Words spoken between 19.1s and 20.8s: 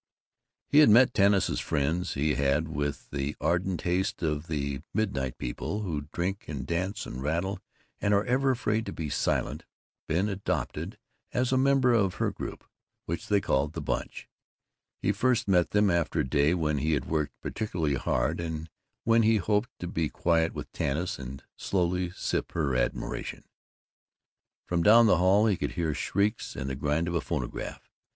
he hoped to be quiet with